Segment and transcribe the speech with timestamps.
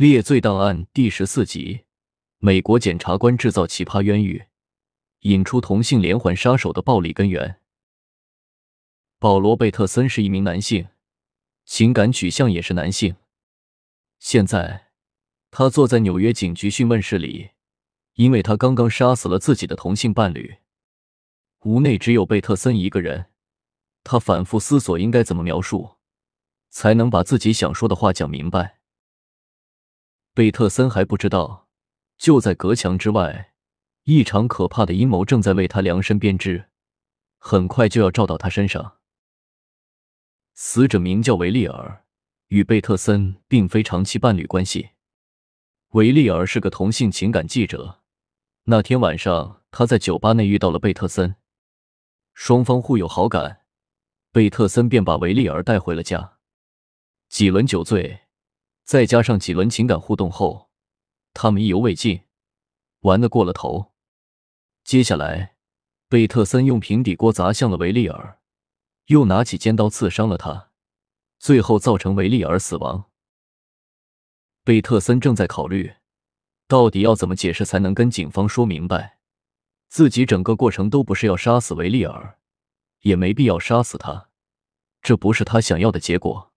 [0.00, 1.84] 列罪档案第十四集：
[2.38, 4.46] 美国检察官制造奇葩冤狱，
[5.18, 7.60] 引出同性连环杀手的暴力根源。
[9.18, 10.88] 保罗·贝特森是一名男性，
[11.66, 13.16] 情感取向也是男性。
[14.18, 14.86] 现在，
[15.50, 17.50] 他坐在纽约警局讯问室里，
[18.14, 20.56] 因为他刚刚杀死了自己的同性伴侣。
[21.64, 23.26] 屋内只有贝特森一个人，
[24.02, 25.96] 他反复思索应该怎么描述，
[26.70, 28.79] 才能把自己想说的话讲明白。
[30.40, 31.68] 贝特森还不知道，
[32.16, 33.52] 就在隔墙之外，
[34.04, 36.70] 一场可怕的阴谋正在为他量身编织，
[37.36, 38.96] 很快就要照到他身上。
[40.54, 42.06] 死者名叫维利尔，
[42.48, 44.92] 与贝特森并非长期伴侣关系。
[45.90, 48.00] 维利尔是个同性情感记者。
[48.64, 51.36] 那天晚上，他在酒吧内遇到了贝特森，
[52.32, 53.60] 双方互有好感，
[54.32, 56.38] 贝特森便把维利尔带回了家。
[57.28, 58.20] 几轮酒醉。
[58.90, 60.68] 再加上几轮情感互动后，
[61.32, 62.22] 他们意犹未尽，
[63.02, 63.92] 玩的过了头。
[64.82, 65.54] 接下来，
[66.08, 68.40] 贝特森用平底锅砸向了维利尔，
[69.06, 70.70] 又拿起尖刀刺伤了他，
[71.38, 73.08] 最后造成维利尔死亡。
[74.64, 75.94] 贝特森正在考虑，
[76.66, 79.20] 到底要怎么解释才能跟警方说明白，
[79.86, 82.40] 自己整个过程都不是要杀死维利尔，
[83.02, 84.30] 也没必要杀死他，
[85.00, 86.49] 这不是他想要的结果。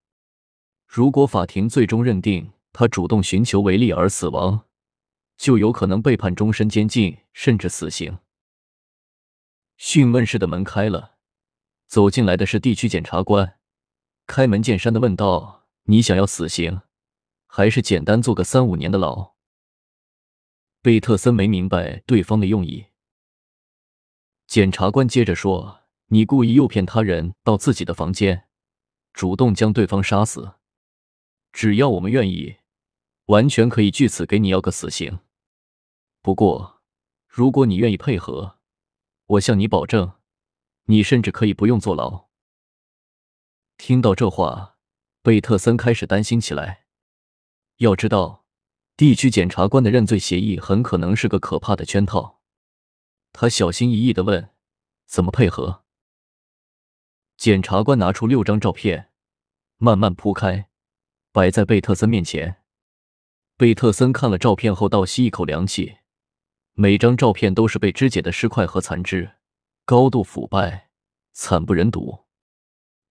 [0.93, 4.67] 如果法庭最终认定他主动寻求维利而死亡，
[5.37, 8.19] 就有可能被判终身监禁，甚至死刑。
[9.75, 11.15] 讯问室的门开了，
[11.87, 13.57] 走进来的是地区检察官，
[14.27, 16.81] 开门见山的问道：“你想要死刑，
[17.47, 19.33] 还是简单坐个三五年的牢？”
[20.83, 22.85] 贝特森没明白对方的用意。
[24.45, 28.43] 检察官接着说：“你故意诱骗他人到自己的房间，
[29.11, 30.53] 主动将对方杀死。”
[31.53, 32.57] 只要我们愿意，
[33.27, 35.19] 完全可以据此给你要个死刑。
[36.21, 36.81] 不过，
[37.27, 38.57] 如果你愿意配合，
[39.27, 40.13] 我向你保证，
[40.85, 42.27] 你甚至可以不用坐牢。
[43.77, 44.77] 听到这话，
[45.21, 46.85] 贝特森开始担心起来。
[47.77, 48.45] 要知道，
[48.97, 52.41] 地区检察官的认罪协议很可能是个可怕的圈套。
[53.31, 54.49] 他小心翼翼的问
[55.05, 55.83] ：“怎么配合？”
[57.37, 59.11] 检察官拿出六张照片，
[59.77, 60.69] 慢慢铺开。
[61.33, 62.57] 摆在贝特森面前，
[63.57, 65.97] 贝特森看了照片后倒吸一口凉气。
[66.73, 69.31] 每张照片都是被肢解的尸块和残肢，
[69.83, 70.91] 高度腐败，
[71.31, 72.25] 惨不忍睹。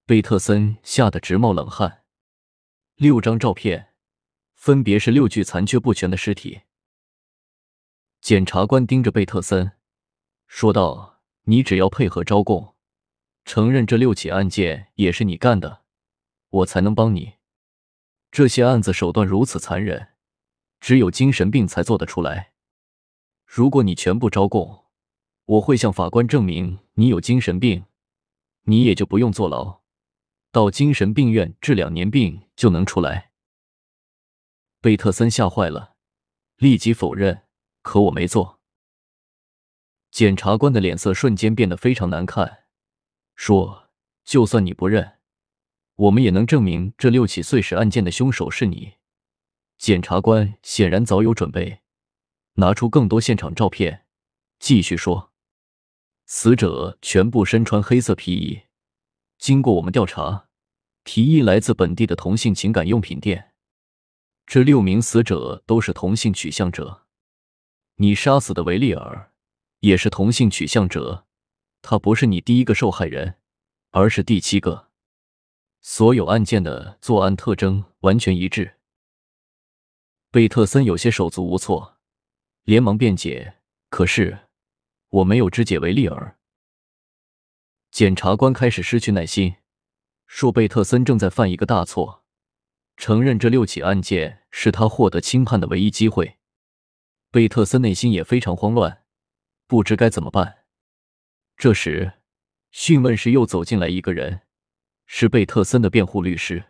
[0.06, 2.04] 贝特森吓得直冒冷汗。
[2.94, 3.88] 六张照片，
[4.54, 6.60] 分别是六具残缺不全的尸体。
[8.20, 9.72] 检察官盯着贝特森，
[10.46, 12.76] 说道：“你只要配合招供，
[13.44, 15.82] 承认这六起案件也是你干的，
[16.50, 17.32] 我才能帮你。”
[18.32, 20.14] 这些案子手段如此残忍，
[20.80, 22.54] 只有精神病才做得出来。
[23.44, 24.86] 如果你全部招供，
[25.44, 27.84] 我会向法官证明你有精神病，
[28.62, 29.82] 你也就不用坐牢，
[30.50, 33.32] 到精神病院治两年病就能出来。
[34.80, 35.96] 贝特森吓坏了，
[36.56, 37.42] 立即否认
[37.82, 38.60] ：“可我没做。”
[40.10, 42.64] 检察官的脸色瞬间变得非常难看，
[43.36, 43.90] 说
[44.24, 45.18] ：“就算你不认。”
[46.02, 48.94] 我们也能证明这六起碎尸案件的凶手是你。
[49.78, 51.80] 检察官显然早有准备，
[52.54, 54.04] 拿出更多现场照片，
[54.58, 55.32] 继续说：
[56.26, 58.62] 死者全部身穿黑色皮衣。
[59.38, 60.48] 经过我们调查，
[61.04, 63.52] 皮衣来自本地的同性情感用品店。
[64.44, 67.06] 这六名死者都是同性取向者。
[67.96, 69.32] 你杀死的维利尔
[69.78, 71.26] 也是同性取向者，
[71.80, 73.36] 他不是你第一个受害人，
[73.90, 74.88] 而是第七个。
[75.84, 78.78] 所有案件的作案特征完全一致。
[80.30, 81.98] 贝特森有些手足无措，
[82.62, 83.56] 连忙辩解
[83.90, 84.46] ：“可是
[85.08, 86.38] 我没有肢解维利尔。”
[87.90, 89.56] 检察官开始失去耐心，
[90.26, 92.24] 说：“贝特森正在犯一个大错，
[92.96, 96.38] 承认这六起案件是他获得轻判的唯一机会。”
[97.32, 99.02] 贝特森内心也非常慌乱，
[99.66, 100.64] 不知该怎么办。
[101.56, 102.20] 这时，
[102.70, 104.42] 讯问室又走进来一个人。
[105.14, 106.64] 是贝特森的辩护律师，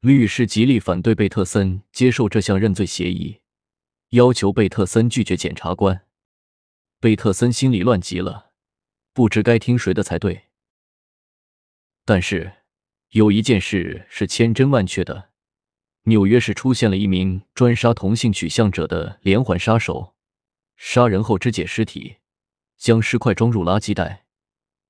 [0.00, 3.40] 律师极力反对贝特森接受这项认罪协议，
[4.10, 6.06] 要求贝特森拒绝检察官。
[6.98, 8.50] 贝特森心里乱极了，
[9.12, 10.46] 不知该听谁的才对。
[12.04, 12.52] 但是
[13.10, 15.30] 有一件事是千真万确的：
[16.02, 20.16] 纽约市出现了一名专杀同性取向者的连环杀手，
[20.76, 22.16] 杀人后肢解尸体，
[22.76, 24.26] 将尸块装入垃圾袋，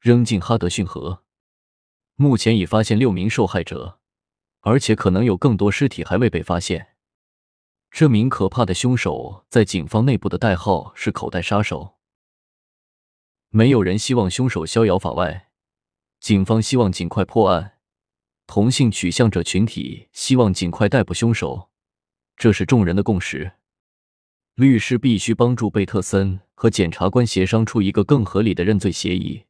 [0.01, 1.23] 扔进哈德逊河。
[2.17, 3.99] 目前已发现六名受害者，
[4.61, 6.89] 而且可能有更多尸体还未被发现。
[7.91, 11.95] 这名可怕的凶手在警方内部的代号是“口袋杀手”。
[13.49, 15.49] 没有人希望凶手逍遥法外，
[16.19, 17.79] 警方希望尽快破案，
[18.47, 21.71] 同性取向者群体希望尽快逮捕凶手，
[22.37, 23.53] 这是众人的共识。
[24.57, 29.46] 律师必须帮助贝特森和检察官协商出一个更合理的认罪协议，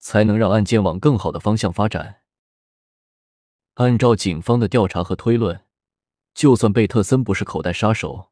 [0.00, 2.22] 才能让案件往更好的方向发展。
[3.74, 5.64] 按照警方的调查和推论，
[6.34, 8.30] 就算贝特森不是口袋杀手，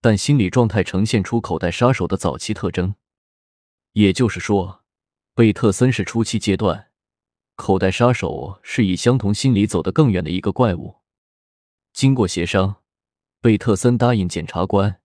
[0.00, 2.96] 但心理状态呈现出口袋杀手的早期特征，
[3.92, 4.82] 也就是说，
[5.34, 6.90] 贝特森是初期阶段，
[7.54, 10.96] 口袋杀手是以相同心理走得更远的一个怪物。
[11.92, 12.82] 经过协商，
[13.40, 15.00] 贝特森答应检察官。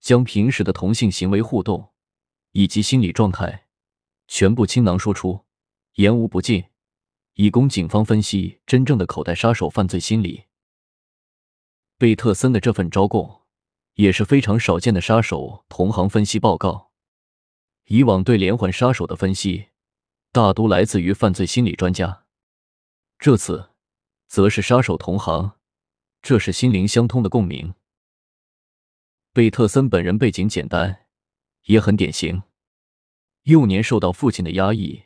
[0.00, 1.94] 将平时的同性行为互动
[2.52, 3.63] 以及心理状态
[4.36, 5.44] 全部倾囊说出，
[5.92, 6.64] 言无不尽，
[7.34, 10.46] 以供警方分析真正的口袋杀手犯罪心理。
[11.98, 13.42] 贝特森的这份招供
[13.92, 16.90] 也是非常少见的杀手同行分析报告。
[17.84, 19.68] 以往对连环杀手的分析
[20.32, 22.24] 大都来自于犯罪心理专家，
[23.20, 23.70] 这次
[24.26, 25.52] 则是杀手同行，
[26.20, 27.74] 这是心灵相通的共鸣。
[29.32, 31.06] 贝特森本人背景简单，
[31.66, 32.42] 也很典型。
[33.44, 35.04] 幼年受到父亲的压抑，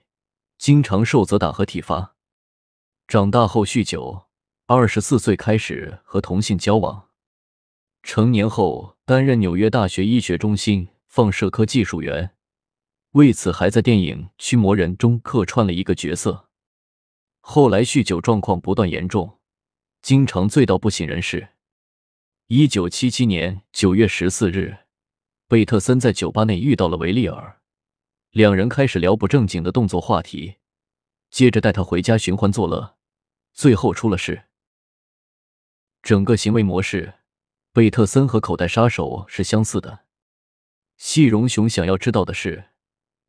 [0.58, 2.14] 经常受责打和体罚。
[3.08, 4.26] 长大后酗酒，
[4.67, 7.08] 二十四岁开始和同性交往。
[8.05, 12.37] 成年后担任纽约大学医学中心放射科技术员，
[13.11, 16.49] 为此还在电影《驱魔人》中客串了一个角色。
[17.41, 19.41] 后来酗酒状况不断严重，
[20.00, 21.49] 经常醉到不省人事。
[22.46, 24.76] 一九七七年九月十四日，
[25.49, 27.57] 贝特森在酒吧内遇到了维利尔，
[28.38, 30.58] 两人开始聊不正经的动作话题，
[31.29, 32.96] 接着带他回家寻欢作乐，
[33.52, 34.44] 最后出了事。
[36.05, 37.14] 整个行为模式，
[37.73, 40.05] 贝特森和口袋杀手是相似的。
[40.99, 42.67] 细荣雄想要知道的是，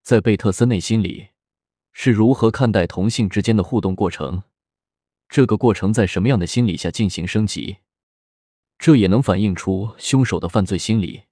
[0.03, 1.29] 在贝特森内心里
[1.91, 4.43] 是如何看待同性之间的互动过程，
[5.27, 7.77] 这个过程在什么样的心理下进行升级？
[8.77, 11.23] 这也能反映出凶手的犯罪心理。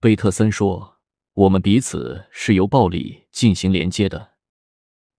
[0.00, 0.95] 贝特森说
[1.36, 4.36] ：“我们彼此是由暴力进行连接的，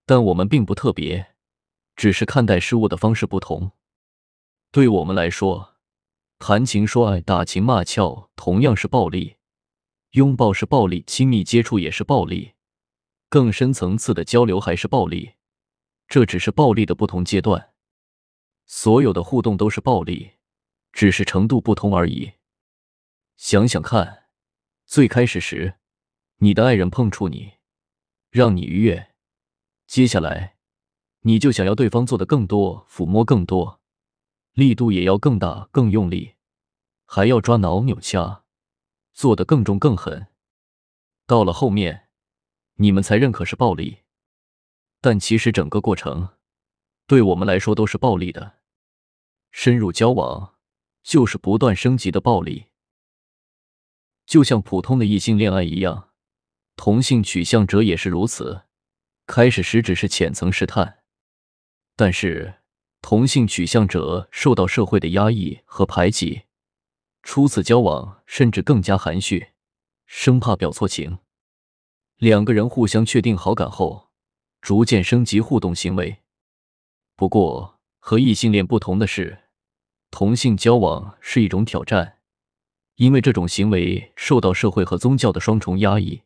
[0.03, 1.35] 但我们并不特别，
[1.95, 3.73] 只是看待事物的方式不同。
[4.71, 5.75] 对我们来说，
[6.39, 9.35] 谈情说爱、打情骂俏同样是暴力，
[10.13, 12.53] 拥抱是暴力，亲密接触也是暴力，
[13.29, 15.33] 更深层次的交流还是暴力。
[16.07, 17.73] 这只是暴力的不同阶段，
[18.65, 20.31] 所有的互动都是暴力。”
[20.91, 22.31] 只是程度不同而已。
[23.35, 24.29] 想想看，
[24.87, 25.75] 最开始时，
[26.37, 27.53] 你的爱人碰触你，
[28.29, 29.13] 让你愉悦；
[29.87, 30.57] 接下来，
[31.21, 33.81] 你就想要对方做的更多，抚摸更多，
[34.53, 36.35] 力度也要更大、更用力，
[37.05, 38.43] 还要抓挠、扭掐，
[39.13, 40.27] 做的更重、更狠。
[41.25, 42.09] 到了后面，
[42.75, 43.99] 你们才认可是暴力，
[45.01, 46.29] 但其实整个过程，
[47.05, 48.57] 对我们来说都是暴力的。
[49.51, 50.55] 深入交往。
[51.03, 52.65] 就是不断升级的暴力，
[54.25, 56.06] 就像普通的异性恋爱一样，
[56.77, 58.61] 同性取向者也是如此。
[59.25, 60.99] 开始时只是浅层试探，
[61.97, 62.61] 但是
[63.01, 66.43] 同性取向者受到社会的压抑和排挤，
[67.23, 69.49] 初次交往甚至更加含蓄，
[70.05, 71.17] 生怕表错情。
[72.15, 74.11] 两个人互相确定好感后，
[74.61, 76.19] 逐渐升级互动行为。
[77.17, 79.43] 不过和异性恋不同的是。
[80.09, 82.19] 同性交往是一种挑战，
[82.95, 86.21] 因为这种行为受到社会和宗教的双重压抑，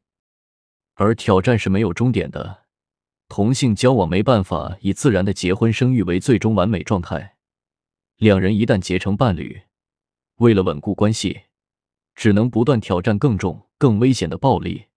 [1.01, 2.65] 而挑战是没有终点的。
[3.27, 7.37] 同性交往没办法以自然的结婚生育为最终完美状态，
[8.17, 9.63] 两人一旦结成伴侣，
[10.35, 11.45] 为了稳固关系，
[12.13, 14.89] 只能不断挑战更重、更危险的暴力，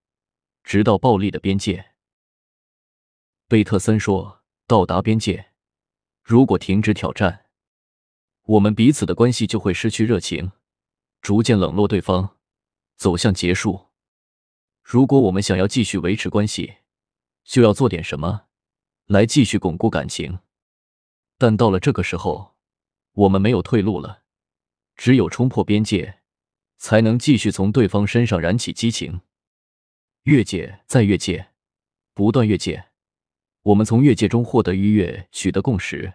[0.62, 1.92] 直到暴力的边界。
[3.48, 5.52] 贝特森说：“到达边界，
[6.22, 7.46] 如果停止挑战。”
[8.44, 10.52] 我们彼此的关系就会失去热情，
[11.22, 12.36] 逐渐冷落对方，
[12.98, 13.93] 走向结束。
[14.84, 16.74] 如果我们想要继续维持关系，
[17.42, 18.48] 就要做点什么
[19.06, 20.40] 来继续巩固感情。
[21.38, 22.54] 但到了这个时候，
[23.12, 24.24] 我们没有退路了，
[24.94, 26.20] 只有冲破边界，
[26.76, 29.22] 才能继续从对方身上燃起激情。
[30.24, 31.48] 越界，再越界，
[32.12, 32.90] 不断越界，
[33.62, 36.14] 我们从越界中获得愉悦，取得共识。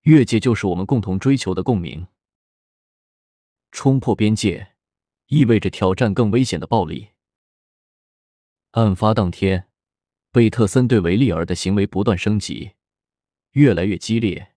[0.00, 2.06] 越界就是我们共同追求的共鸣。
[3.70, 4.72] 冲破边界
[5.26, 7.11] 意味着挑战更危险的暴力。
[8.72, 9.68] 案发当天，
[10.30, 12.72] 贝特森对维利尔的行为不断升级，
[13.50, 14.54] 越来越激烈，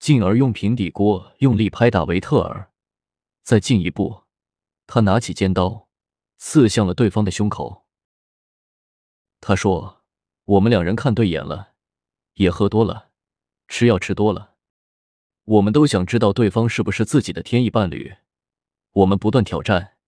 [0.00, 2.72] 进而用平底锅用力拍打维特尔，
[3.44, 4.24] 再进一步，
[4.88, 5.88] 他拿起尖刀，
[6.38, 7.86] 刺向了对方的胸口。
[9.40, 10.02] 他说
[10.46, 11.74] ：“我们两人看对眼了，
[12.34, 13.10] 也喝多了，
[13.68, 14.54] 吃药吃多了，
[15.44, 18.16] 我们都想知道对方是不是自己的天意伴侣。
[18.90, 19.98] 我们不断挑战，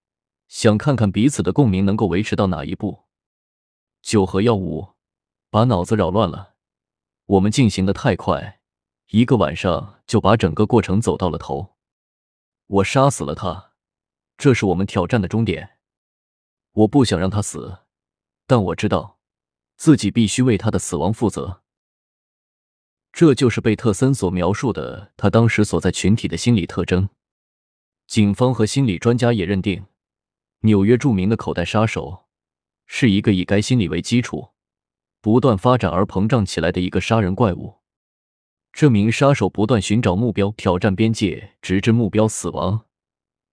[0.49, 3.05] 想看看彼此的共鸣能够维持到哪一步。
[4.09, 4.95] 酒和药物
[5.51, 6.55] 把脑子扰乱了，
[7.27, 8.59] 我们进行的太快，
[9.09, 11.77] 一个晚上就把整个过程走到了头。
[12.69, 13.73] 我杀死了他，
[14.39, 15.77] 这是我们挑战的终点。
[16.73, 17.81] 我不想让他死，
[18.47, 19.19] 但我知道。”
[19.77, 21.63] 自己必须为他的死亡负责。
[23.13, 27.11] 这就是贝特森所描述的他当时所在群体的心理特征。
[28.07, 29.85] 警方和心理专家也认定，
[30.61, 32.28] 纽约著名的口袋杀手
[32.89, 34.49] 是一个以该心理为基础，
[35.21, 37.77] 不断发展而膨胀起来的一个杀人怪物。
[38.73, 42.87] 这名杀手不断寻找目标，挑战边界，直至目标死亡，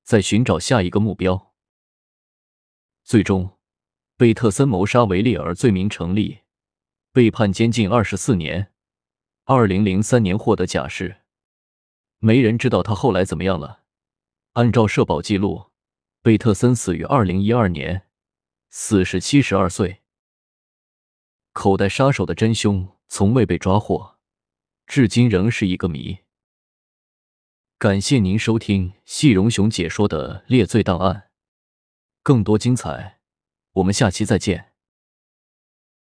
[0.04, 1.54] 再寻找下一个目标，
[3.04, 3.52] 最终。
[4.18, 6.40] 贝特森谋杀维利尔罪名成立，
[7.12, 8.72] 被判监禁二十四年。
[9.44, 11.18] 二零零三年获得假释。
[12.20, 13.82] 没人知道他后来怎么样了。
[14.54, 15.66] 按照社保记录，
[16.22, 18.08] 贝特森死于二零一二年，
[18.78, 20.02] 死时七十二岁。
[21.54, 24.18] 口袋杀手的真凶从未被抓获，
[24.86, 26.18] 至今仍是一个谜。
[27.78, 31.16] 感谢您收听细荣雄解说的《猎罪档案》，
[32.22, 33.22] 更多精彩。
[33.76, 34.74] 我们下期再见。